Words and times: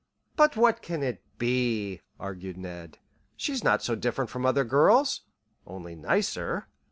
"But 0.35 0.55
what 0.57 0.81
can 0.81 1.03
it 1.03 1.21
be?" 1.37 2.01
argued 2.19 2.57
Ned. 2.57 2.97
"She's 3.37 3.63
not 3.63 3.83
so 3.83 3.93
different 3.93 4.31
from 4.31 4.47
other 4.47 4.63
girls 4.63 5.21
only 5.67 5.93
nicer. 5.95 6.67